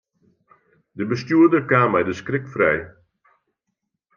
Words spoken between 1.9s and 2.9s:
mei de skrik frij.